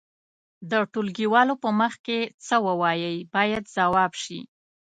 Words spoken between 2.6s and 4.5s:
ووایئ باید ځواب شي.